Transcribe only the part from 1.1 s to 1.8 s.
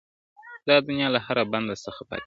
له هر بنده